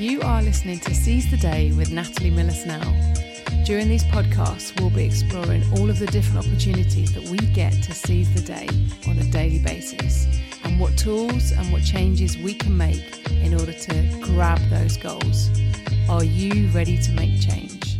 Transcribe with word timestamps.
You 0.00 0.22
are 0.22 0.40
listening 0.40 0.80
to 0.80 0.94
Seize 0.94 1.30
the 1.30 1.36
Day 1.36 1.72
with 1.72 1.92
Natalie 1.92 2.30
Miller 2.30 2.52
Snell. 2.52 2.90
During 3.66 3.86
these 3.90 4.04
podcasts, 4.04 4.80
we'll 4.80 4.88
be 4.88 5.04
exploring 5.04 5.62
all 5.76 5.90
of 5.90 5.98
the 5.98 6.06
different 6.06 6.46
opportunities 6.46 7.12
that 7.12 7.24
we 7.24 7.36
get 7.36 7.74
to 7.82 7.92
seize 7.92 8.32
the 8.32 8.40
day 8.40 8.66
on 9.06 9.18
a 9.18 9.30
daily 9.30 9.58
basis 9.58 10.26
and 10.64 10.80
what 10.80 10.96
tools 10.96 11.52
and 11.52 11.70
what 11.70 11.84
changes 11.84 12.38
we 12.38 12.54
can 12.54 12.74
make 12.74 13.28
in 13.28 13.52
order 13.52 13.74
to 13.74 14.20
grab 14.22 14.58
those 14.70 14.96
goals. 14.96 15.50
Are 16.08 16.24
you 16.24 16.68
ready 16.68 16.96
to 16.96 17.12
make 17.12 17.38
change? 17.38 17.98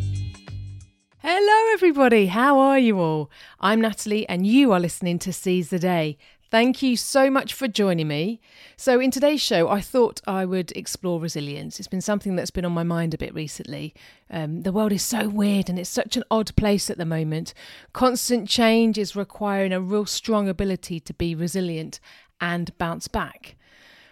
Hello, 1.18 1.74
everybody. 1.74 2.28
How 2.28 2.60
are 2.60 2.78
you 2.78 2.98
all? 2.98 3.30
I'm 3.60 3.82
Natalie, 3.82 4.26
and 4.26 4.46
you 4.46 4.72
are 4.72 4.80
listening 4.80 5.18
to 5.18 5.34
Seize 5.34 5.68
the 5.68 5.78
Day. 5.78 6.16
Thank 6.50 6.82
you 6.82 6.96
so 6.96 7.30
much 7.30 7.54
for 7.54 7.68
joining 7.68 8.08
me. 8.08 8.40
So, 8.76 8.98
in 8.98 9.12
today's 9.12 9.40
show, 9.40 9.68
I 9.68 9.80
thought 9.80 10.20
I 10.26 10.44
would 10.44 10.72
explore 10.72 11.20
resilience. 11.20 11.78
It's 11.78 11.86
been 11.86 12.00
something 12.00 12.34
that's 12.34 12.50
been 12.50 12.64
on 12.64 12.72
my 12.72 12.82
mind 12.82 13.14
a 13.14 13.18
bit 13.18 13.32
recently. 13.32 13.94
Um, 14.28 14.62
the 14.62 14.72
world 14.72 14.90
is 14.90 15.02
so 15.02 15.28
weird 15.28 15.68
and 15.68 15.78
it's 15.78 15.88
such 15.88 16.16
an 16.16 16.24
odd 16.28 16.56
place 16.56 16.90
at 16.90 16.98
the 16.98 17.04
moment. 17.04 17.54
Constant 17.92 18.48
change 18.48 18.98
is 18.98 19.14
requiring 19.14 19.72
a 19.72 19.80
real 19.80 20.06
strong 20.06 20.48
ability 20.48 20.98
to 20.98 21.14
be 21.14 21.36
resilient 21.36 22.00
and 22.40 22.76
bounce 22.78 23.06
back. 23.06 23.54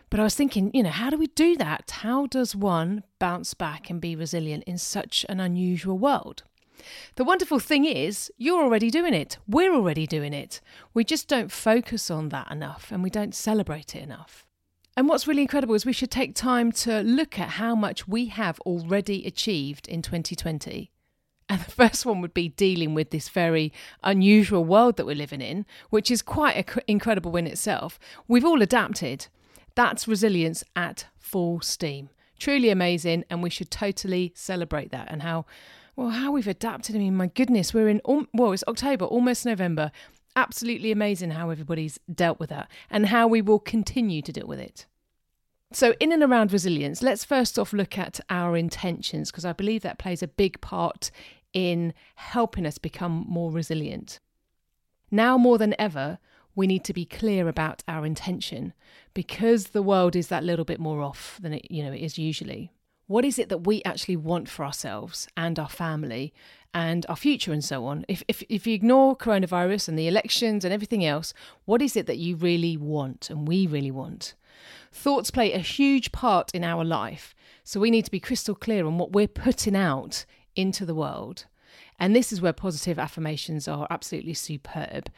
But 0.08 0.20
I 0.20 0.22
was 0.22 0.36
thinking, 0.36 0.70
you 0.72 0.84
know, 0.84 0.90
how 0.90 1.10
do 1.10 1.18
we 1.18 1.26
do 1.26 1.56
that? 1.56 1.90
How 1.90 2.26
does 2.26 2.54
one 2.54 3.02
bounce 3.18 3.52
back 3.52 3.90
and 3.90 4.00
be 4.00 4.14
resilient 4.14 4.62
in 4.62 4.78
such 4.78 5.26
an 5.28 5.40
unusual 5.40 5.98
world? 5.98 6.44
The 7.16 7.24
wonderful 7.24 7.58
thing 7.58 7.84
is, 7.84 8.30
you're 8.36 8.62
already 8.62 8.90
doing 8.90 9.14
it. 9.14 9.38
We're 9.46 9.74
already 9.74 10.06
doing 10.06 10.32
it. 10.32 10.60
We 10.94 11.04
just 11.04 11.28
don't 11.28 11.52
focus 11.52 12.10
on 12.10 12.28
that 12.30 12.50
enough 12.50 12.90
and 12.90 13.02
we 13.02 13.10
don't 13.10 13.34
celebrate 13.34 13.94
it 13.94 14.02
enough. 14.02 14.46
And 14.96 15.08
what's 15.08 15.28
really 15.28 15.42
incredible 15.42 15.76
is 15.76 15.86
we 15.86 15.92
should 15.92 16.10
take 16.10 16.34
time 16.34 16.72
to 16.72 17.02
look 17.02 17.38
at 17.38 17.50
how 17.50 17.76
much 17.76 18.08
we 18.08 18.26
have 18.26 18.58
already 18.60 19.24
achieved 19.26 19.86
in 19.86 20.02
2020. 20.02 20.90
And 21.48 21.60
the 21.64 21.70
first 21.70 22.04
one 22.04 22.20
would 22.20 22.34
be 22.34 22.48
dealing 22.48 22.94
with 22.94 23.10
this 23.10 23.28
very 23.28 23.72
unusual 24.02 24.64
world 24.64 24.96
that 24.96 25.06
we're 25.06 25.14
living 25.14 25.40
in, 25.40 25.66
which 25.90 26.10
is 26.10 26.20
quite 26.20 26.68
incredible 26.86 27.36
in 27.36 27.46
itself. 27.46 27.98
We've 28.26 28.44
all 28.44 28.60
adapted. 28.60 29.28
That's 29.74 30.08
resilience 30.08 30.64
at 30.74 31.06
full 31.16 31.60
steam. 31.60 32.10
Truly 32.38 32.70
amazing, 32.70 33.24
and 33.30 33.42
we 33.42 33.50
should 33.50 33.70
totally 33.70 34.32
celebrate 34.34 34.90
that 34.90 35.08
and 35.10 35.22
how 35.22 35.46
well, 35.98 36.10
how 36.10 36.30
we've 36.30 36.46
adapted. 36.46 36.94
I 36.94 37.00
mean, 37.00 37.16
my 37.16 37.26
goodness, 37.26 37.74
we're 37.74 37.88
in, 37.88 38.00
um, 38.04 38.28
well, 38.32 38.52
it's 38.52 38.62
October, 38.68 39.04
almost 39.04 39.44
November. 39.44 39.90
Absolutely 40.36 40.92
amazing 40.92 41.32
how 41.32 41.50
everybody's 41.50 41.98
dealt 42.14 42.38
with 42.38 42.50
that 42.50 42.70
and 42.88 43.06
how 43.06 43.26
we 43.26 43.42
will 43.42 43.58
continue 43.58 44.22
to 44.22 44.30
deal 44.30 44.46
with 44.46 44.60
it. 44.60 44.86
So, 45.72 45.94
in 45.98 46.12
and 46.12 46.22
around 46.22 46.52
resilience, 46.52 47.02
let's 47.02 47.24
first 47.24 47.58
off 47.58 47.72
look 47.72 47.98
at 47.98 48.20
our 48.30 48.56
intentions 48.56 49.32
because 49.32 49.44
I 49.44 49.52
believe 49.52 49.82
that 49.82 49.98
plays 49.98 50.22
a 50.22 50.28
big 50.28 50.60
part 50.60 51.10
in 51.52 51.92
helping 52.14 52.64
us 52.64 52.78
become 52.78 53.26
more 53.28 53.50
resilient. 53.50 54.20
Now 55.10 55.36
more 55.36 55.58
than 55.58 55.74
ever, 55.80 56.20
we 56.54 56.68
need 56.68 56.84
to 56.84 56.94
be 56.94 57.06
clear 57.06 57.48
about 57.48 57.82
our 57.88 58.06
intention 58.06 58.72
because 59.14 59.68
the 59.68 59.82
world 59.82 60.14
is 60.14 60.28
that 60.28 60.44
little 60.44 60.64
bit 60.64 60.78
more 60.78 61.02
off 61.02 61.40
than 61.42 61.54
it, 61.54 61.68
you 61.72 61.82
know, 61.82 61.92
it 61.92 62.02
is 62.02 62.18
usually. 62.18 62.70
What 63.08 63.24
is 63.24 63.38
it 63.38 63.48
that 63.48 63.66
we 63.66 63.82
actually 63.84 64.16
want 64.16 64.50
for 64.50 64.66
ourselves 64.66 65.28
and 65.34 65.58
our 65.58 65.68
family 65.68 66.32
and 66.74 67.06
our 67.08 67.16
future 67.16 67.54
and 67.54 67.64
so 67.64 67.86
on? 67.86 68.04
If, 68.06 68.22
if, 68.28 68.42
if 68.50 68.66
you 68.66 68.74
ignore 68.74 69.16
coronavirus 69.16 69.88
and 69.88 69.98
the 69.98 70.06
elections 70.06 70.62
and 70.62 70.74
everything 70.74 71.04
else, 71.06 71.32
what 71.64 71.80
is 71.80 71.96
it 71.96 72.06
that 72.06 72.18
you 72.18 72.36
really 72.36 72.76
want 72.76 73.30
and 73.30 73.48
we 73.48 73.66
really 73.66 73.90
want? 73.90 74.34
Thoughts 74.92 75.30
play 75.30 75.54
a 75.54 75.58
huge 75.58 76.12
part 76.12 76.50
in 76.54 76.62
our 76.62 76.84
life, 76.84 77.34
so 77.64 77.80
we 77.80 77.90
need 77.90 78.04
to 78.04 78.10
be 78.10 78.20
crystal 78.20 78.54
clear 78.54 78.84
on 78.84 78.98
what 78.98 79.12
we're 79.12 79.26
putting 79.26 79.74
out 79.74 80.26
into 80.54 80.84
the 80.84 80.94
world. 80.94 81.46
And 81.98 82.14
this 82.14 82.30
is 82.30 82.42
where 82.42 82.52
positive 82.52 82.98
affirmations 82.98 83.66
are 83.66 83.86
absolutely 83.90 84.34
superb. 84.34 85.08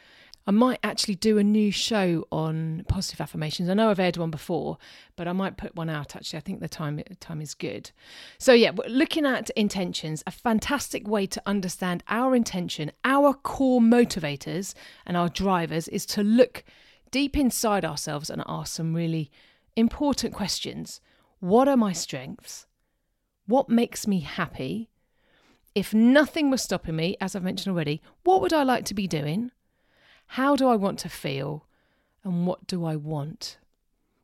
I 0.47 0.51
might 0.51 0.79
actually 0.83 1.15
do 1.15 1.37
a 1.37 1.43
new 1.43 1.71
show 1.71 2.25
on 2.31 2.83
positive 2.87 3.21
affirmations. 3.21 3.69
I 3.69 3.75
know 3.75 3.89
I've 3.89 3.99
aired 3.99 4.17
one 4.17 4.31
before, 4.31 4.77
but 5.15 5.27
I 5.27 5.33
might 5.33 5.57
put 5.57 5.75
one 5.75 5.89
out 5.89 6.15
actually. 6.15 6.37
I 6.37 6.41
think 6.41 6.59
the 6.59 6.67
time 6.67 7.01
time 7.19 7.41
is 7.41 7.53
good. 7.53 7.91
So 8.39 8.53
yeah, 8.53 8.71
looking 8.87 9.25
at 9.25 9.51
intentions, 9.51 10.23
a 10.25 10.31
fantastic 10.31 11.07
way 11.07 11.27
to 11.27 11.41
understand 11.45 12.03
our 12.07 12.35
intention, 12.35 12.91
our 13.05 13.33
core 13.33 13.81
motivators 13.81 14.73
and 15.05 15.15
our 15.15 15.29
drivers 15.29 15.87
is 15.87 16.05
to 16.07 16.23
look 16.23 16.63
deep 17.11 17.37
inside 17.37 17.85
ourselves 17.85 18.29
and 18.29 18.43
ask 18.47 18.73
some 18.73 18.95
really 18.95 19.29
important 19.75 20.33
questions. 20.33 21.01
What 21.39 21.67
are 21.67 21.77
my 21.77 21.93
strengths? 21.93 22.65
What 23.45 23.69
makes 23.69 24.07
me 24.07 24.21
happy? 24.21 24.89
If 25.75 25.93
nothing 25.93 26.49
was 26.49 26.61
stopping 26.61 26.95
me, 26.95 27.15
as 27.21 27.35
I've 27.35 27.43
mentioned 27.43 27.73
already, 27.73 28.01
what 28.23 28.41
would 28.41 28.53
I 28.53 28.63
like 28.63 28.85
to 28.85 28.93
be 28.93 29.07
doing? 29.07 29.51
How 30.35 30.55
do 30.55 30.69
I 30.69 30.77
want 30.77 30.97
to 30.99 31.09
feel? 31.09 31.65
And 32.23 32.47
what 32.47 32.65
do 32.65 32.85
I 32.85 32.95
want? 32.95 33.57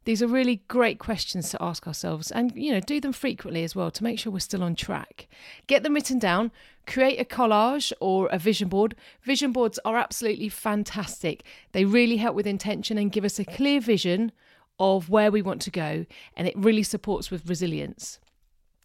These 0.05 0.23
are 0.23 0.27
really 0.27 0.61
great 0.69 0.99
questions 0.99 1.49
to 1.49 1.61
ask 1.61 1.85
ourselves 1.85 2.31
and 2.31 2.53
you 2.55 2.71
know 2.71 2.79
do 2.79 3.01
them 3.01 3.11
frequently 3.11 3.65
as 3.65 3.75
well 3.75 3.91
to 3.91 4.03
make 4.05 4.17
sure 4.17 4.31
we're 4.31 4.39
still 4.39 4.63
on 4.63 4.73
track. 4.73 5.27
Get 5.67 5.83
them 5.83 5.93
written 5.93 6.17
down, 6.17 6.51
create 6.85 7.19
a 7.19 7.25
collage 7.25 7.91
or 7.99 8.27
a 8.27 8.39
vision 8.39 8.69
board. 8.69 8.95
Vision 9.21 9.51
boards 9.51 9.79
are 9.83 9.97
absolutely 9.97 10.47
fantastic. 10.47 11.43
They 11.73 11.83
really 11.83 12.15
help 12.15 12.37
with 12.37 12.47
intention 12.47 12.97
and 12.97 13.11
give 13.11 13.25
us 13.25 13.37
a 13.37 13.43
clear 13.43 13.81
vision 13.81 14.31
of 14.79 15.09
where 15.09 15.29
we 15.29 15.41
want 15.41 15.61
to 15.63 15.71
go 15.71 16.05
and 16.37 16.47
it 16.47 16.57
really 16.57 16.83
supports 16.83 17.29
with 17.29 17.49
resilience. 17.49 18.19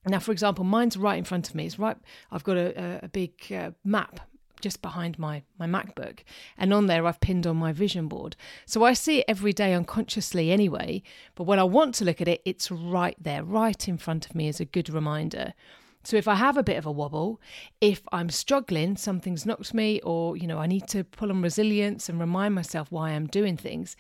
Now, 0.05 0.19
for 0.19 0.33
example, 0.33 0.65
mine's 0.65 0.97
right 0.97 1.19
in 1.19 1.25
front 1.25 1.49
of 1.49 1.55
me. 1.55 1.67
It's 1.67 1.79
right. 1.79 1.99
I've 2.33 2.43
got 2.43 2.57
a, 2.57 3.05
a 3.05 3.09
big 3.09 3.35
uh, 3.53 3.71
map 3.85 4.19
just 4.63 4.81
behind 4.81 5.19
my 5.19 5.43
my 5.59 5.67
MacBook 5.67 6.21
and 6.57 6.73
on 6.73 6.87
there 6.87 7.07
I've 7.07 7.21
pinned 7.21 7.47
on 7.47 7.57
my 7.57 7.73
vision 7.73 8.09
board. 8.09 8.37
So 8.65 8.85
I 8.85 8.95
see 8.95 9.19
it 9.19 9.27
every 9.29 9.53
day 9.53 9.75
unconsciously 9.75 10.51
anyway, 10.51 11.03
but 11.35 11.45
when 11.45 11.59
I 11.59 11.65
want 11.65 11.95
to 11.97 12.05
look 12.05 12.21
at 12.21 12.29
it 12.29 12.41
it's 12.45 12.71
right 12.71 13.17
there 13.21 13.45
right 13.45 13.89
in 13.89 13.99
front 13.99 14.27
of 14.27 14.35
me 14.35 14.49
as 14.49 14.61
a 14.61 14.65
good 14.65 14.89
reminder. 14.89 15.53
So 16.05 16.17
if 16.17 16.27
I 16.27 16.35
have 16.35 16.57
a 16.57 16.65
bit 16.65 16.79
of 16.79 16.87
a 16.87 16.91
wobble, 16.91 17.41
if 17.81 18.03
I'm 18.11 18.29
struggling, 18.29 18.97
something's 18.97 19.47
knocked 19.47 19.73
me 19.75 20.01
or 20.03 20.37
you 20.37 20.47
know 20.47 20.59
I 20.59 20.67
need 20.67 20.89
to 20.89 21.05
pull 21.05 21.31
on 21.31 21.43
resilience 21.43 22.09
and 22.09 22.19
remind 22.19 22.55
myself 22.55 22.91
why 22.91 23.11
I'm 23.11 23.27
doing 23.27 23.57
things, 23.57 23.97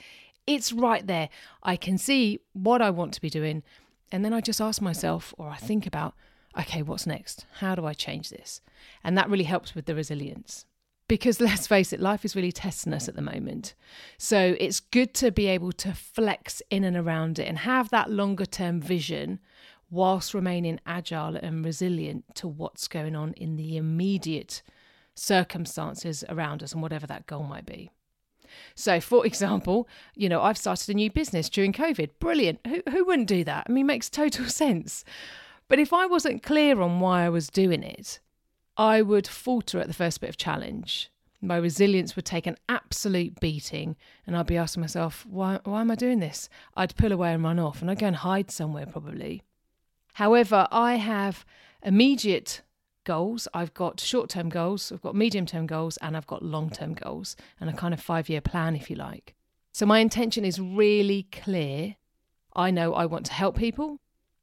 it's 0.47 0.73
right 0.73 1.07
there. 1.07 1.29
I 1.63 1.77
can 1.77 1.99
see 1.99 2.41
what 2.53 2.83
I 2.83 2.91
want 2.91 3.13
to 3.15 3.21
be 3.21 3.31
doing 3.31 3.63
and 4.11 4.25
then 4.25 4.33
I 4.33 4.41
just 4.41 4.61
ask 4.61 4.81
myself 4.81 5.35
or 5.39 5.49
I 5.49 5.57
think 5.57 5.87
about 5.87 6.15
okay, 6.59 6.83
what's 6.83 7.07
next? 7.07 7.47
How 7.59 7.75
do 7.75 7.87
I 7.87 7.93
change 7.93 8.31
this? 8.31 8.61
And 9.03 9.17
that 9.17 9.31
really 9.31 9.45
helps 9.45 9.75
with 9.75 9.87
the 9.87 9.95
resilience. 9.95 10.67
Because 11.09 11.41
let's 11.41 11.67
face 11.67 11.93
it, 11.93 12.01
life 12.01 12.25
is 12.25 12.37
really 12.37 12.53
testing 12.53 12.93
us 12.93 13.09
at 13.09 13.17
the 13.17 13.23
moment. 13.23 13.75
So 14.19 14.57
it's 14.59 14.81
good 14.81 15.15
to 15.15 15.31
be 15.31 15.47
able 15.47 15.73
to 15.73 15.93
flex 15.93 16.63
in 16.71 16.85
and 16.85 16.97
around 16.97 17.39
it 17.39 17.49
and 17.49 17.59
have 17.59 17.91
that 17.91 18.11
longer 18.11 18.47
term 18.47 18.81
vision 18.81 19.41
whilst 19.91 20.33
remaining 20.33 20.81
agile 20.87 21.37
and 21.37 21.65
resilient 21.65 22.25
to 22.37 22.49
what's 22.49 22.89
going 22.89 23.15
on 23.15 23.35
in 23.35 23.57
the 23.57 23.77
immediate 23.77 24.63
circumstances 25.15 26.25
around 26.31 26.63
us 26.63 26.73
and 26.73 26.81
whatever 26.81 27.07
that 27.07 27.27
goal 27.27 27.45
might 27.45 27.67
be. 27.67 27.91
So, 28.75 29.01
for 29.01 29.27
example, 29.33 29.89
you 30.15 30.29
know, 30.29 30.43
I've 30.43 30.59
started 30.59 30.89
a 30.89 30.95
new 30.95 31.11
business 31.11 31.49
during 31.49 31.73
COVID. 31.73 32.11
Brilliant. 32.19 32.61
Who, 32.67 32.83
who 32.91 33.05
wouldn't 33.05 33.29
do 33.29 33.45
that? 33.45 33.67
I 33.69 33.73
mean, 33.73 33.87
makes 33.87 34.09
total 34.09 34.47
sense. 34.49 35.05
But 35.73 35.79
if 35.79 35.95
I 35.95 36.05
wasn't 36.05 36.43
clear 36.43 36.83
on 36.83 37.01
why 37.01 37.25
I 37.25 37.31
was 37.31 37.49
doing 37.49 37.83
it, 37.83 38.21
I 38.77 39.01
would 39.01 39.27
falter 39.27 39.81
at 39.81 39.89
the 39.89 39.95
first 39.95 40.21
bit 40.21 40.29
of 40.29 40.37
challenge. 40.37 41.11
My 41.41 41.57
resilience 41.57 42.15
would 42.15 42.27
take 42.27 42.47
an 42.47 42.59
absolute 42.69 43.41
beating, 43.41 43.97
and 44.27 44.37
I'd 44.37 44.49
be 44.49 44.59
asking 44.59 44.83
myself, 44.83 45.25
why, 45.25 45.61
why 45.65 45.81
am 45.81 45.91
I 45.91 45.95
doing 45.95 46.21
this? 46.21 46.51
I'd 46.77 46.95
pull 46.97 47.11
away 47.11 47.33
and 47.33 47.43
run 47.43 47.59
off, 47.59 47.81
and 47.81 47.91
I'd 47.91 48.01
go 48.01 48.07
and 48.09 48.17
hide 48.17 48.51
somewhere 48.51 48.85
probably. 48.85 49.45
However, 50.13 50.69
I 50.71 50.97
have 50.97 51.47
immediate 51.83 52.61
goals. 53.05 53.49
I've 53.55 53.73
got 53.73 53.99
short 53.99 54.29
term 54.29 54.51
goals, 54.51 54.93
I've 54.93 55.01
got 55.01 55.17
medium 55.17 55.47
term 55.47 55.67
goals, 55.67 55.97
and 56.03 56.19
I've 56.19 56.27
got 56.27 56.43
long 56.43 56.69
term 56.69 56.93
goals, 56.93 57.35
and 57.59 57.71
a 57.71 57.73
kind 57.73 57.95
of 57.95 58.01
five 58.03 58.29
year 58.29 58.43
plan, 58.43 58.77
if 58.77 58.91
you 58.91 58.97
like. 58.97 59.35
So 59.73 59.87
my 59.87 60.01
intention 60.01 60.45
is 60.45 60.61
really 60.61 61.29
clear. 61.33 61.97
I 62.55 62.71
know 62.71 62.93
I 62.93 63.07
want 63.07 63.25
to 63.25 63.33
help 63.33 63.57
people. 63.57 64.02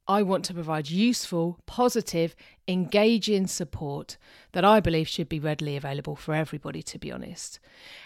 I 0.09 0.23
want 0.23 0.44
to 0.45 0.56
provide 0.56 0.89
useful, 0.89 1.59
positive, 1.67 2.35
engaging 2.67 3.45
support 3.45 4.17
that 4.53 4.65
I 4.65 4.79
believe 4.79 5.07
should 5.07 5.29
be 5.29 5.39
readily 5.39 5.77
available 5.77 6.15
for 6.15 6.33
everybody, 6.33 6.81
to 6.81 6.97
be 6.97 7.11
honest. 7.11 7.59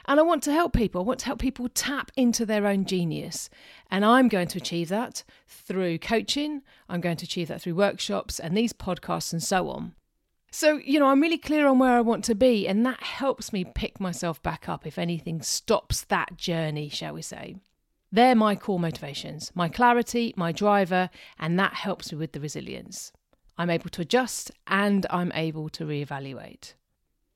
And 0.03 0.19
I 0.19 0.23
want 0.23 0.43
to 0.43 0.51
help 0.51 0.73
people. 0.73 0.99
I 0.99 1.05
want 1.05 1.19
to 1.19 1.27
help 1.27 1.39
people 1.39 1.69
tap 1.69 2.11
into 2.17 2.45
their 2.45 2.67
own 2.67 2.83
genius. 2.83 3.49
And 3.89 4.03
I'm 4.03 4.27
going 4.27 4.49
to 4.49 4.57
achieve 4.57 4.89
that 4.89 5.23
through 5.47 5.99
coaching, 5.99 6.61
I'm 6.89 6.99
going 6.99 7.15
to 7.15 7.23
achieve 7.23 7.47
that 7.47 7.61
through 7.61 7.75
workshops 7.75 8.37
and 8.37 8.57
these 8.57 8.73
podcasts 8.73 9.31
and 9.31 9.41
so 9.41 9.69
on. 9.69 9.95
So, 10.51 10.81
you 10.83 10.99
know, 10.99 11.07
I'm 11.07 11.21
really 11.21 11.37
clear 11.37 11.67
on 11.67 11.79
where 11.79 11.93
I 11.93 12.01
want 12.01 12.25
to 12.25 12.35
be, 12.35 12.67
and 12.67 12.85
that 12.85 13.01
helps 13.01 13.53
me 13.53 13.63
pick 13.63 14.01
myself 14.01 14.43
back 14.43 14.67
up 14.67 14.85
if 14.85 14.99
anything 14.99 15.41
stops 15.41 16.01
that 16.03 16.35
journey, 16.35 16.89
shall 16.89 17.13
we 17.13 17.21
say. 17.21 17.55
They're 18.13 18.35
my 18.35 18.55
core 18.55 18.79
motivations, 18.79 19.51
my 19.55 19.67
clarity, 19.67 20.35
my 20.37 20.51
driver, 20.51 21.09
and 21.39 21.57
that 21.57 21.73
helps 21.73 22.11
me 22.11 22.19
with 22.19 22.33
the 22.33 22.39
resilience. 22.39 23.11
I'm 23.57 23.71
able 23.71 23.89
to 23.89 24.03
adjust 24.03 24.51
and 24.67 25.07
I'm 25.09 25.31
able 25.33 25.67
to 25.69 25.83
reevaluate. 25.83 26.75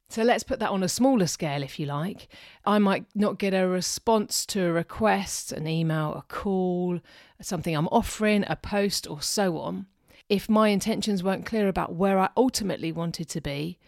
So 0.07 0.21
let's 0.21 0.43
put 0.43 0.59
that 0.59 0.69
on 0.69 0.83
a 0.83 0.87
smaller 0.87 1.25
scale, 1.25 1.63
if 1.63 1.79
you 1.79 1.87
like. 1.87 2.27
I 2.63 2.77
might 2.77 3.07
not 3.15 3.39
get 3.39 3.55
a 3.55 3.67
response 3.67 4.45
to 4.47 4.67
a 4.67 4.71
request, 4.71 5.51
an 5.51 5.65
email, 5.67 6.13
a 6.13 6.21
call, 6.31 6.99
something 7.41 7.75
I'm 7.75 7.87
offering, 7.87 8.45
a 8.47 8.55
post, 8.55 9.09
or 9.09 9.19
so 9.19 9.57
on. 9.57 9.87
If 10.29 10.47
my 10.47 10.69
intentions 10.69 11.23
weren't 11.23 11.47
clear 11.47 11.67
about 11.67 11.95
where 11.95 12.19
I 12.19 12.29
ultimately 12.37 12.91
wanted 12.91 13.29
to 13.29 13.41
be, 13.41 13.79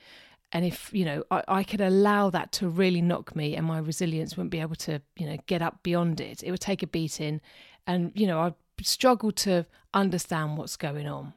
and 0.52 0.66
if 0.66 0.90
you 0.94 1.06
know 1.06 1.24
I, 1.32 1.44
I 1.48 1.64
could 1.64 1.82
allow 1.82 2.30
that 2.30 2.52
to 2.54 2.70
really 2.70 3.02
knock 3.02 3.36
me 3.36 3.56
and 3.56 3.66
my 3.66 3.80
resilience 3.80 4.36
wouldn't 4.36 4.52
be 4.52 4.62
able 4.62 4.76
to 4.78 5.02
you 5.18 5.26
know 5.26 5.38
get 5.46 5.62
up 5.62 5.84
beyond 5.84 6.20
it 6.20 6.44
it 6.44 6.52
would 6.52 6.60
take 6.60 6.84
a 6.84 6.88
beating 6.88 7.42
and 7.88 8.12
you 8.16 8.28
know 8.28 8.42
i'd 8.42 8.56
struggle 8.82 9.32
to 9.32 9.66
understand 9.94 10.58
what's 10.58 10.78
going 10.78 11.08
on 11.08 11.34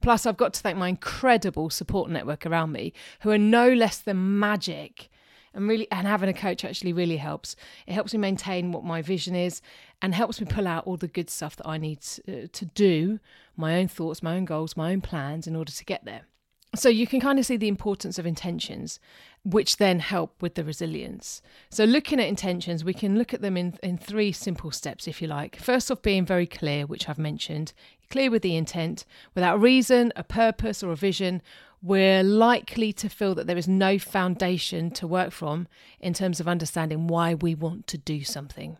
Plus, 0.00 0.26
I've 0.26 0.36
got 0.36 0.54
to 0.54 0.60
thank 0.60 0.76
my 0.76 0.88
incredible 0.88 1.70
support 1.70 2.10
network 2.10 2.46
around 2.46 2.72
me 2.72 2.92
who 3.20 3.30
are 3.30 3.38
no 3.38 3.72
less 3.72 3.98
than 3.98 4.38
magic. 4.38 5.08
And 5.54 5.66
really, 5.68 5.90
and 5.90 6.06
having 6.06 6.28
a 6.28 6.34
coach 6.34 6.64
actually 6.64 6.92
really 6.92 7.16
helps. 7.16 7.56
It 7.86 7.94
helps 7.94 8.12
me 8.12 8.18
maintain 8.18 8.72
what 8.72 8.84
my 8.84 9.00
vision 9.00 9.34
is 9.34 9.62
and 10.02 10.14
helps 10.14 10.38
me 10.38 10.46
pull 10.46 10.68
out 10.68 10.86
all 10.86 10.98
the 10.98 11.08
good 11.08 11.30
stuff 11.30 11.56
that 11.56 11.66
I 11.66 11.78
need 11.78 12.02
to, 12.02 12.44
uh, 12.44 12.46
to 12.52 12.64
do, 12.66 13.20
my 13.56 13.78
own 13.78 13.88
thoughts, 13.88 14.22
my 14.22 14.36
own 14.36 14.44
goals, 14.44 14.76
my 14.76 14.92
own 14.92 15.00
plans 15.00 15.46
in 15.46 15.56
order 15.56 15.72
to 15.72 15.84
get 15.84 16.04
there. 16.04 16.22
So 16.74 16.88
you 16.88 17.06
can 17.06 17.20
kind 17.20 17.38
of 17.38 17.46
see 17.46 17.56
the 17.56 17.68
importance 17.68 18.18
of 18.18 18.26
intentions, 18.26 19.00
which 19.44 19.78
then 19.78 20.00
help 20.00 20.42
with 20.42 20.56
the 20.56 20.64
resilience. 20.64 21.40
So 21.70 21.84
looking 21.84 22.20
at 22.20 22.28
intentions, 22.28 22.84
we 22.84 22.92
can 22.92 23.16
look 23.16 23.32
at 23.32 23.40
them 23.40 23.56
in, 23.56 23.78
in 23.82 23.96
three 23.96 24.32
simple 24.32 24.70
steps, 24.70 25.08
if 25.08 25.22
you 25.22 25.28
like. 25.28 25.56
First 25.56 25.90
off, 25.90 26.02
being 26.02 26.26
very 26.26 26.46
clear, 26.46 26.84
which 26.84 27.08
I've 27.08 27.18
mentioned, 27.18 27.72
clear 28.10 28.30
with 28.30 28.42
the 28.42 28.56
intent. 28.56 29.06
Without 29.34 29.60
reason, 29.60 30.12
a 30.16 30.24
purpose, 30.24 30.82
or 30.82 30.92
a 30.92 30.96
vision, 30.96 31.40
we're 31.80 32.22
likely 32.22 32.92
to 32.94 33.08
feel 33.08 33.34
that 33.36 33.46
there 33.46 33.56
is 33.56 33.68
no 33.68 33.98
foundation 33.98 34.90
to 34.90 35.06
work 35.06 35.30
from 35.30 35.68
in 36.00 36.12
terms 36.12 36.40
of 36.40 36.48
understanding 36.48 37.06
why 37.06 37.34
we 37.34 37.54
want 37.54 37.86
to 37.86 37.98
do 37.98 38.24
something. 38.24 38.76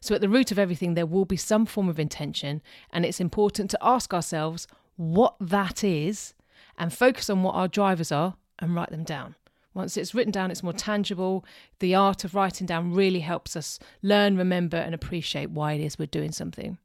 So, 0.00 0.14
at 0.14 0.20
the 0.20 0.28
root 0.28 0.52
of 0.52 0.58
everything, 0.58 0.94
there 0.94 1.06
will 1.06 1.24
be 1.24 1.36
some 1.36 1.66
form 1.66 1.88
of 1.88 1.98
intention, 1.98 2.62
and 2.92 3.04
it's 3.04 3.20
important 3.20 3.70
to 3.70 3.78
ask 3.80 4.14
ourselves 4.14 4.68
what 4.96 5.34
that 5.40 5.82
is 5.82 6.34
and 6.78 6.92
focus 6.92 7.28
on 7.28 7.42
what 7.42 7.54
our 7.54 7.68
drivers 7.68 8.10
are 8.10 8.36
and 8.58 8.74
write 8.74 8.90
them 8.90 9.04
down. 9.04 9.34
Once 9.74 9.96
it's 9.96 10.14
written 10.14 10.32
down, 10.32 10.50
it's 10.50 10.62
more 10.62 10.72
tangible. 10.72 11.44
The 11.78 11.94
art 11.94 12.24
of 12.24 12.34
writing 12.34 12.66
down 12.66 12.94
really 12.94 13.20
helps 13.20 13.54
us 13.54 13.78
learn, 14.02 14.36
remember, 14.36 14.76
and 14.76 14.94
appreciate 14.94 15.50
why 15.50 15.74
it 15.74 15.80
is 15.80 15.98
we're 15.98 16.06
doing 16.06 16.32
something. 16.32 16.78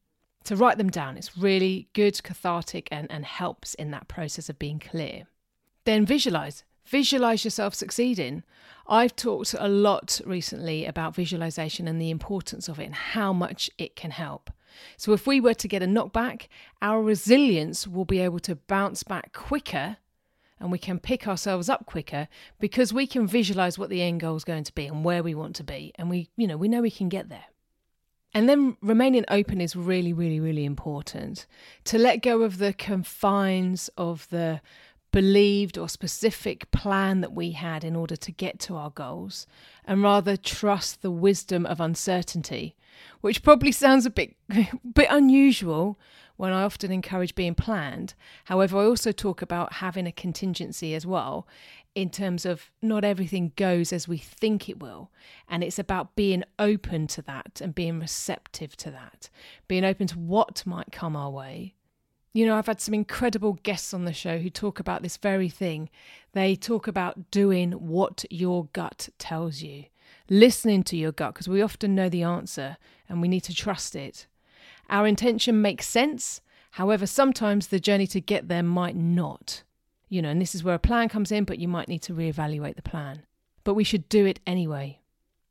To 0.45 0.56
write 0.56 0.78
them 0.78 0.90
down, 0.90 1.18
it's 1.18 1.38
really 1.38 1.88
good, 1.94 2.22
cathartic, 2.22 2.90
and, 2.92 3.10
and 3.10 3.25
helps 3.25 3.74
in 3.75 3.92
that 3.92 4.10
process 4.10 4.50
of 4.50 4.60
being 4.60 4.80
clear. 4.80 5.24
Then 5.86 6.06
visualize. 6.06 6.63
Visualize 6.86 7.45
yourself 7.45 7.74
succeeding. 7.74 8.44
I've 8.86 9.16
talked 9.16 9.56
a 9.57 9.69
lot 9.69 10.19
recently 10.25 10.86
about 10.86 11.16
visualization 11.16 11.88
and 11.88 12.00
the 12.00 12.10
importance 12.10 12.68
of 12.68 12.80
it 12.80 12.86
and 12.86 12.95
how 12.95 13.31
much 13.31 13.72
it 13.78 13.95
can 13.95 14.12
help. 14.12 14.51
So, 14.97 15.13
if 15.13 15.27
we 15.27 15.39
were 15.39 15.53
to 15.53 15.67
get 15.67 15.83
a 15.83 15.87
knockback, 15.87 16.47
our 16.81 17.01
resilience 17.01 17.87
will 17.87 18.05
be 18.05 18.19
able 18.19 18.39
to 18.39 18.55
bounce 18.55 19.03
back 19.03 19.33
quicker 19.33 19.97
and 20.59 20.71
we 20.71 20.77
can 20.77 20.99
pick 20.99 21.27
ourselves 21.27 21.67
up 21.67 21.85
quicker 21.85 22.29
because 22.59 22.93
we 22.93 23.05
can 23.05 23.27
visualize 23.27 23.77
what 23.77 23.89
the 23.89 24.01
end 24.01 24.21
goal 24.21 24.37
is 24.37 24.45
going 24.45 24.63
to 24.63 24.73
be 24.73 24.85
and 24.85 25.03
where 25.03 25.21
we 25.21 25.35
want 25.35 25.57
to 25.57 25.63
be. 25.63 25.91
And 25.95 26.09
we, 26.09 26.29
you 26.37 26.47
know, 26.47 26.55
we 26.55 26.69
know 26.69 26.81
we 26.81 26.89
can 26.89 27.09
get 27.09 27.27
there. 27.27 27.45
And 28.33 28.49
then 28.49 28.77
remaining 28.81 29.25
open 29.29 29.61
is 29.61 29.75
really, 29.75 30.13
really, 30.13 30.39
really 30.39 30.65
important. 30.65 31.45
To 31.85 31.97
let 31.97 32.21
go 32.21 32.41
of 32.41 32.57
the 32.57 32.73
confines 32.73 33.89
of 33.97 34.27
the 34.29 34.61
believed 35.13 35.77
or 35.77 35.88
specific 35.88 36.69
plan 36.71 37.21
that 37.21 37.33
we 37.33 37.51
had 37.51 37.86
in 37.86 37.95
order 37.95 38.15
to 38.18 38.31
get 38.31 38.60
to 38.60 38.75
our 38.75 38.89
goals 38.89 39.48
and 39.86 40.04
rather 40.04 40.36
trust 40.36 41.01
the 41.01 41.12
wisdom 41.12 41.65
of 41.65 41.80
uncertainty 41.80 42.75
which 43.21 43.44
probably 43.44 43.71
sounds 43.83 44.06
a 44.06 44.10
bit 44.10 44.36
bit 44.94 45.07
unusual 45.10 45.98
when 46.36 46.51
I 46.51 46.63
often 46.63 46.92
encourage 46.92 47.36
being 47.36 47.54
planned. 47.54 48.15
However, 48.45 48.80
I 48.80 48.86
also 48.86 49.12
talk 49.12 49.44
about 49.44 49.74
having 49.74 50.07
a 50.07 50.12
contingency 50.12 50.95
as 50.95 51.06
well 51.06 51.48
in 51.94 52.09
terms 52.09 52.44
of 52.44 52.71
not 52.81 53.04
everything 53.04 53.51
goes 53.56 53.94
as 53.94 54.07
we 54.07 54.18
think 54.18 54.68
it 54.68 54.80
will. 54.80 55.12
And 55.48 55.63
it's 55.63 55.77
about 55.77 56.16
being 56.16 56.44
open 56.57 57.06
to 57.07 57.21
that 57.24 57.62
and 57.62 57.75
being 57.75 58.00
receptive 58.00 58.75
to 58.77 58.92
that, 58.92 59.30
being 59.68 59.86
open 59.86 60.07
to 60.07 60.18
what 60.18 60.66
might 60.66 60.92
come 60.92 61.16
our 61.16 61.30
way. 61.30 61.75
You 62.33 62.47
know, 62.47 62.56
I've 62.56 62.65
had 62.65 62.81
some 62.81 62.95
incredible 62.95 63.53
guests 63.62 63.94
on 63.94 64.06
the 64.06 64.13
show 64.13 64.39
who 64.39 64.50
talk 64.50 64.80
about 64.80 65.03
this 65.03 65.18
very 65.18 65.50
thing. 65.50 65.89
They 66.33 66.56
talk 66.56 66.88
about 66.88 67.30
doing 67.30 67.74
what 67.74 68.25
your 68.30 68.65
gut 68.74 69.09
tells 69.19 69.62
you 69.62 69.85
listening 70.30 70.83
to 70.83 70.97
your 70.97 71.12
gut 71.12 71.33
because 71.33 71.47
we 71.47 71.62
often 71.62 71.95
know 71.95 72.09
the 72.09 72.24
answer 72.24 72.77
and 73.09 73.21
we 73.21 73.27
need 73.27 73.41
to 73.41 73.53
trust 73.53 73.95
it. 73.95 74.27
Our 74.89 75.07
intention 75.07 75.62
makes 75.62 75.88
sense, 75.88 76.41
however, 76.71 77.06
sometimes 77.06 77.68
the 77.68 77.80
journey 77.80 78.07
to 78.07 78.21
get 78.21 78.47
there 78.47 78.63
might 78.63 78.95
not. 78.95 79.63
You 80.09 80.21
know, 80.21 80.30
and 80.30 80.41
this 80.41 80.53
is 80.53 80.63
where 80.63 80.75
a 80.75 80.80
plan 80.80 81.09
comes 81.09 81.31
in, 81.31 81.44
but 81.44 81.59
you 81.59 81.68
might 81.68 81.88
need 81.88 82.01
to 82.03 82.13
reevaluate 82.13 82.75
the 82.75 82.81
plan. 82.81 83.24
But 83.63 83.74
we 83.74 83.83
should 83.83 84.09
do 84.09 84.25
it 84.25 84.39
anyway. 84.45 85.00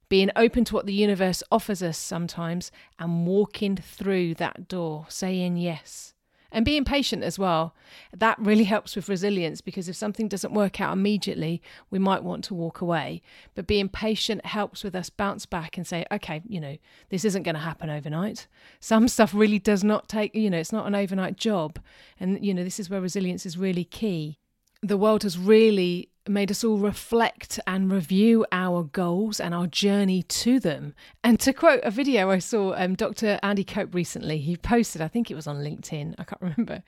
Being 0.08 0.30
open 0.36 0.64
to 0.66 0.74
what 0.74 0.86
the 0.86 0.92
universe 0.92 1.42
offers 1.50 1.82
us 1.82 1.96
sometimes 1.96 2.70
and 2.98 3.26
walking 3.26 3.76
through 3.76 4.34
that 4.34 4.68
door, 4.68 5.06
saying 5.08 5.56
yes 5.56 6.12
and 6.52 6.64
being 6.64 6.84
patient 6.84 7.24
as 7.24 7.38
well. 7.38 7.74
That 8.16 8.38
really 8.38 8.64
helps 8.64 8.94
with 8.94 9.08
resilience 9.08 9.60
because 9.60 9.88
if 9.88 9.96
something 9.96 10.28
doesn't 10.28 10.52
work 10.52 10.80
out 10.80 10.92
immediately, 10.92 11.62
we 11.90 11.98
might 11.98 12.22
want 12.22 12.44
to 12.44 12.54
walk 12.54 12.80
away. 12.80 13.22
But 13.54 13.66
being 13.66 13.88
patient 13.88 14.46
helps 14.46 14.84
with 14.84 14.94
us 14.94 15.10
bounce 15.10 15.46
back 15.46 15.76
and 15.76 15.86
say, 15.86 16.04
okay, 16.12 16.42
you 16.46 16.60
know, 16.60 16.76
this 17.08 17.24
isn't 17.24 17.42
going 17.42 17.54
to 17.54 17.60
happen 17.60 17.90
overnight. 17.90 18.46
Some 18.78 19.08
stuff 19.08 19.34
really 19.34 19.58
does 19.58 19.82
not 19.82 20.08
take, 20.08 20.34
you 20.34 20.50
know, 20.50 20.58
it's 20.58 20.72
not 20.72 20.86
an 20.86 20.94
overnight 20.94 21.36
job. 21.36 21.80
And, 22.20 22.44
you 22.44 22.54
know, 22.54 22.62
this 22.62 22.78
is 22.78 22.90
where 22.90 23.00
resilience 23.00 23.46
is 23.46 23.56
really 23.56 23.84
key. 23.84 24.38
The 24.82 24.98
world 24.98 25.22
has 25.22 25.38
really 25.38 26.11
made 26.28 26.50
us 26.50 26.62
all 26.62 26.78
reflect 26.78 27.58
and 27.66 27.90
review 27.90 28.46
our 28.52 28.84
goals 28.84 29.40
and 29.40 29.54
our 29.54 29.66
journey 29.66 30.22
to 30.22 30.60
them. 30.60 30.94
And 31.24 31.40
to 31.40 31.52
quote 31.52 31.80
a 31.82 31.90
video 31.90 32.30
I 32.30 32.38
saw, 32.38 32.74
um, 32.74 32.94
Dr. 32.94 33.40
Andy 33.42 33.64
Cope 33.64 33.94
recently, 33.94 34.38
he 34.38 34.56
posted, 34.56 35.02
I 35.02 35.08
think 35.08 35.30
it 35.30 35.34
was 35.34 35.46
on 35.46 35.56
LinkedIn, 35.56 36.14
I 36.18 36.24
can't 36.24 36.40
remember. 36.42 36.82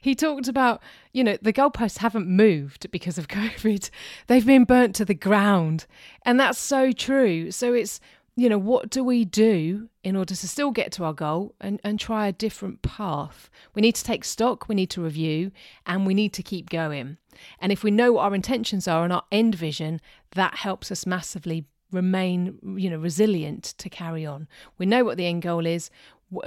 He 0.00 0.14
talked 0.14 0.48
about, 0.48 0.82
you 1.12 1.22
know, 1.22 1.36
the 1.42 1.52
goalposts 1.52 1.98
haven't 1.98 2.28
moved 2.28 2.90
because 2.90 3.18
of 3.18 3.28
COVID, 3.28 3.90
they've 4.26 4.46
been 4.46 4.64
burnt 4.64 4.94
to 4.96 5.04
the 5.04 5.14
ground. 5.14 5.86
And 6.22 6.40
that's 6.40 6.58
so 6.58 6.92
true. 6.92 7.50
So 7.50 7.74
it's, 7.74 8.00
you 8.38 8.48
know, 8.48 8.56
what 8.56 8.88
do 8.88 9.02
we 9.02 9.24
do 9.24 9.88
in 10.04 10.14
order 10.14 10.32
to 10.32 10.48
still 10.48 10.70
get 10.70 10.92
to 10.92 11.02
our 11.02 11.12
goal 11.12 11.56
and, 11.60 11.80
and 11.82 11.98
try 11.98 12.28
a 12.28 12.32
different 12.32 12.82
path? 12.82 13.50
We 13.74 13.82
need 13.82 13.96
to 13.96 14.04
take 14.04 14.24
stock, 14.24 14.68
we 14.68 14.76
need 14.76 14.90
to 14.90 15.02
review, 15.02 15.50
and 15.86 16.06
we 16.06 16.14
need 16.14 16.32
to 16.34 16.42
keep 16.44 16.70
going. 16.70 17.16
And 17.60 17.72
if 17.72 17.82
we 17.82 17.90
know 17.90 18.12
what 18.12 18.22
our 18.22 18.36
intentions 18.36 18.86
are 18.86 19.02
and 19.02 19.12
our 19.12 19.24
end 19.32 19.56
vision, 19.56 20.00
that 20.36 20.54
helps 20.54 20.92
us 20.92 21.04
massively 21.04 21.64
remain, 21.90 22.76
you 22.76 22.88
know, 22.88 22.98
resilient 22.98 23.74
to 23.78 23.88
carry 23.90 24.24
on. 24.24 24.46
We 24.78 24.86
know 24.86 25.02
what 25.02 25.16
the 25.16 25.26
end 25.26 25.42
goal 25.42 25.66
is 25.66 25.90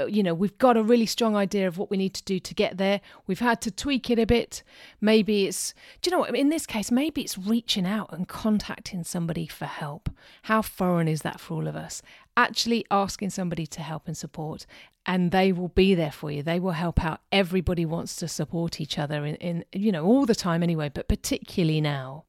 you 0.07 0.21
know, 0.21 0.33
we've 0.33 0.57
got 0.57 0.77
a 0.77 0.83
really 0.83 1.05
strong 1.05 1.35
idea 1.35 1.67
of 1.67 1.77
what 1.77 1.89
we 1.89 1.97
need 1.97 2.13
to 2.13 2.23
do 2.23 2.39
to 2.39 2.53
get 2.53 2.77
there. 2.77 3.01
We've 3.25 3.39
had 3.39 3.61
to 3.61 3.71
tweak 3.71 4.09
it 4.09 4.19
a 4.19 4.25
bit. 4.25 4.61
Maybe 4.99 5.45
it's, 5.47 5.73
do 6.01 6.09
you 6.09 6.15
know 6.15 6.19
what? 6.21 6.35
In 6.35 6.49
this 6.49 6.67
case, 6.67 6.91
maybe 6.91 7.21
it's 7.21 7.37
reaching 7.37 7.87
out 7.87 8.13
and 8.13 8.27
contacting 8.27 9.03
somebody 9.03 9.47
for 9.47 9.65
help. 9.65 10.09
How 10.43 10.61
foreign 10.61 11.07
is 11.07 11.23
that 11.23 11.39
for 11.39 11.55
all 11.55 11.67
of 11.67 11.75
us? 11.75 12.01
Actually 12.37 12.85
asking 12.91 13.31
somebody 13.31 13.65
to 13.67 13.81
help 13.81 14.07
and 14.07 14.15
support, 14.15 14.65
and 15.05 15.31
they 15.31 15.51
will 15.51 15.69
be 15.69 15.95
there 15.95 16.11
for 16.11 16.29
you. 16.29 16.43
They 16.43 16.59
will 16.59 16.71
help 16.71 17.03
out. 17.03 17.21
Everybody 17.31 17.85
wants 17.85 18.15
to 18.17 18.27
support 18.27 18.79
each 18.79 18.99
other 18.99 19.25
in, 19.25 19.35
in 19.35 19.65
you 19.73 19.91
know, 19.91 20.05
all 20.05 20.25
the 20.25 20.35
time 20.35 20.61
anyway, 20.61 20.89
but 20.93 21.07
particularly 21.07 21.81
now. 21.81 22.25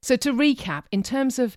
So, 0.00 0.14
to 0.16 0.32
recap, 0.32 0.84
in 0.92 1.02
terms 1.02 1.40
of 1.40 1.56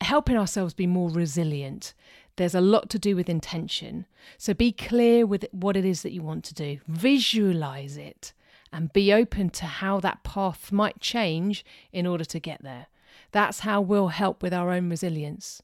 helping 0.00 0.36
ourselves 0.36 0.74
be 0.74 0.86
more 0.86 1.10
resilient, 1.10 1.92
there's 2.36 2.54
a 2.54 2.60
lot 2.60 2.90
to 2.90 2.98
do 2.98 3.14
with 3.16 3.28
intention. 3.28 4.06
So 4.38 4.54
be 4.54 4.72
clear 4.72 5.26
with 5.26 5.46
what 5.52 5.76
it 5.76 5.84
is 5.84 6.02
that 6.02 6.12
you 6.12 6.22
want 6.22 6.44
to 6.44 6.54
do, 6.54 6.80
visualize 6.88 7.96
it, 7.96 8.32
and 8.72 8.92
be 8.92 9.12
open 9.12 9.50
to 9.50 9.66
how 9.66 10.00
that 10.00 10.24
path 10.24 10.72
might 10.72 11.00
change 11.00 11.64
in 11.92 12.06
order 12.06 12.24
to 12.24 12.40
get 12.40 12.62
there. 12.62 12.86
That's 13.30 13.60
how 13.60 13.80
we'll 13.80 14.08
help 14.08 14.42
with 14.42 14.52
our 14.52 14.70
own 14.70 14.90
resilience. 14.90 15.62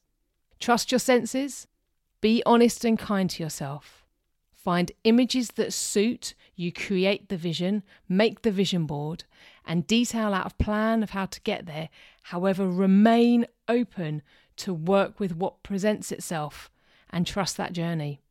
Trust 0.59 0.91
your 0.91 0.99
senses, 0.99 1.67
be 2.21 2.41
honest 2.45 2.85
and 2.85 2.97
kind 2.97 3.29
to 3.31 3.43
yourself. 3.43 4.05
Find 4.53 4.91
images 5.03 5.49
that 5.55 5.73
suit, 5.73 6.35
you 6.55 6.71
create 6.71 7.29
the 7.29 7.37
vision, 7.37 7.81
make 8.07 8.43
the 8.43 8.51
vision 8.51 8.85
board, 8.85 9.23
and 9.65 9.87
detail 9.87 10.33
out 10.33 10.51
a 10.51 10.63
plan 10.63 11.01
of 11.01 11.09
how 11.09 11.25
to 11.25 11.41
get 11.41 11.65
there. 11.65 11.89
However, 12.23 12.69
remain 12.69 13.47
open 13.67 14.21
to 14.61 14.73
work 14.73 15.19
with 15.19 15.35
what 15.35 15.63
presents 15.63 16.11
itself 16.11 16.69
and 17.09 17.27
trust 17.27 17.57
that 17.57 17.73
journey. 17.73 18.21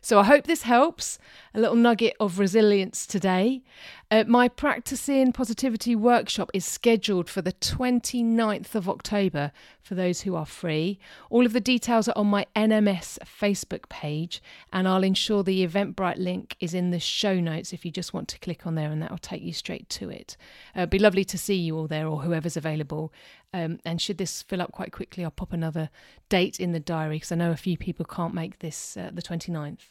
So 0.00 0.20
I 0.20 0.24
hope 0.24 0.44
this 0.44 0.62
helps. 0.62 1.18
A 1.54 1.60
little 1.60 1.74
nugget 1.76 2.14
of 2.20 2.38
resilience 2.38 3.06
today. 3.06 3.62
Uh, 4.08 4.24
my 4.28 4.46
practicing 4.46 5.32
positivity 5.32 5.96
workshop 5.96 6.50
is 6.54 6.64
scheduled 6.64 7.28
for 7.28 7.42
the 7.42 7.54
29th 7.54 8.74
of 8.76 8.88
October 8.88 9.50
for 9.80 9.96
those 9.96 10.20
who 10.20 10.36
are 10.36 10.46
free. 10.46 11.00
All 11.28 11.44
of 11.44 11.52
the 11.52 11.60
details 11.60 12.06
are 12.06 12.16
on 12.16 12.28
my 12.28 12.46
NMS 12.54 13.18
Facebook 13.24 13.88
page, 13.88 14.40
and 14.72 14.86
I'll 14.86 15.02
ensure 15.02 15.42
the 15.42 15.66
Eventbrite 15.66 16.18
link 16.18 16.56
is 16.60 16.72
in 16.72 16.90
the 16.90 17.00
show 17.00 17.40
notes 17.40 17.72
if 17.72 17.84
you 17.84 17.90
just 17.90 18.14
want 18.14 18.28
to 18.28 18.38
click 18.38 18.66
on 18.66 18.76
there, 18.76 18.92
and 18.92 19.02
that 19.02 19.10
will 19.10 19.18
take 19.18 19.42
you 19.42 19.52
straight 19.52 19.88
to 19.88 20.08
it. 20.08 20.36
Uh, 20.76 20.80
it'd 20.80 20.90
be 20.90 20.98
lovely 21.00 21.24
to 21.24 21.38
see 21.38 21.56
you 21.56 21.76
all 21.76 21.88
there 21.88 22.06
or 22.06 22.22
whoever's 22.22 22.56
available. 22.56 23.12
Um, 23.52 23.78
and 23.84 24.00
should 24.00 24.18
this 24.18 24.42
fill 24.42 24.60
up 24.60 24.72
quite 24.72 24.92
quickly, 24.92 25.24
I'll 25.24 25.30
pop 25.30 25.52
another 25.52 25.88
date 26.28 26.60
in 26.60 26.72
the 26.72 26.80
diary 26.80 27.16
because 27.16 27.32
I 27.32 27.36
know 27.36 27.50
a 27.50 27.56
few 27.56 27.78
people 27.78 28.04
can't 28.04 28.34
make 28.34 28.58
this 28.58 28.96
uh, 28.96 29.10
the 29.12 29.22
29th. 29.22 29.88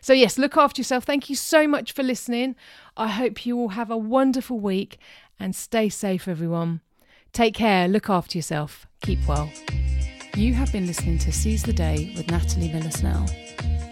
So, 0.00 0.12
yes, 0.12 0.38
look 0.38 0.56
after 0.56 0.80
yourself. 0.80 1.04
Thank 1.04 1.28
you 1.28 1.36
so 1.36 1.66
much 1.66 1.92
for 1.92 2.02
listening. 2.02 2.56
I 2.96 3.08
hope 3.08 3.46
you 3.46 3.58
all 3.58 3.68
have 3.70 3.90
a 3.90 3.96
wonderful 3.96 4.58
week 4.58 4.98
and 5.38 5.54
stay 5.54 5.88
safe, 5.88 6.28
everyone. 6.28 6.80
Take 7.32 7.54
care, 7.54 7.86
look 7.88 8.08
after 8.08 8.38
yourself, 8.38 8.86
keep 9.02 9.18
well. 9.28 9.50
You 10.36 10.54
have 10.54 10.72
been 10.72 10.86
listening 10.86 11.18
to 11.18 11.32
Seize 11.32 11.62
the 11.62 11.72
Day 11.72 12.12
with 12.16 12.30
Natalie 12.30 12.72
Miller 12.72 12.90
Snell. 12.90 13.26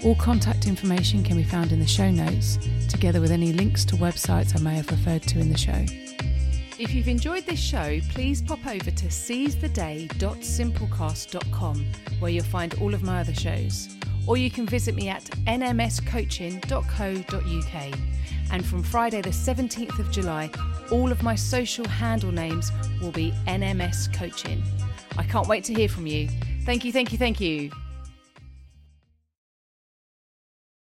All 0.05 0.15
contact 0.17 0.67
information 0.67 1.23
can 1.23 1.37
be 1.37 1.45
found 1.45 1.73
in 1.73 1.81
the 1.81 1.87
show 1.87 2.11
notes, 2.11 2.59
together 2.89 3.21
with 3.21 3.31
any 3.31 3.53
links 3.53 3.85
to 3.87 3.97
websites 3.97 4.59
I 4.59 4.63
may 4.63 4.75
have 4.77 4.91
referred 4.91 5.23
to 5.23 5.41
in 5.41 5.51
the 5.51 5.59
show. 5.59 5.85
If 6.85 6.95
you've 6.95 7.09
enjoyed 7.09 7.47
this 7.47 7.59
show, 7.59 7.99
please 8.11 8.43
pop 8.43 8.67
over 8.67 8.91
to 8.91 9.07
seizetheday.simplecast.com 9.07 11.87
where 12.19 12.31
you'll 12.31 12.45
find 12.45 12.75
all 12.75 12.93
of 12.93 13.03
my 13.03 13.21
other 13.21 13.33
shows 13.33 13.97
or 14.27 14.37
you 14.37 14.51
can 14.51 14.67
visit 14.67 14.95
me 14.95 15.09
at 15.09 15.25
nmscoaching.co.uk. 15.47 17.99
And 18.53 18.67
from 18.67 18.83
Friday, 18.83 19.23
the 19.23 19.31
17th 19.31 19.99
of 19.99 20.11
July, 20.11 20.51
all 20.91 21.11
of 21.11 21.23
my 21.23 21.35
social 21.35 21.89
handle 21.89 22.31
names 22.31 22.71
will 23.01 23.13
be 23.13 23.33
NMS 23.47 24.13
Coaching. 24.13 24.63
I 25.17 25.23
can't 25.23 25.49
wait 25.49 25.65
to 25.65 25.73
hear 25.73 25.89
from 25.89 26.07
you. 26.07 26.29
Thank 26.67 26.85
you, 26.85 26.93
thank 26.93 27.13
you, 27.13 27.19
thank 27.19 27.41
you. 27.41 27.71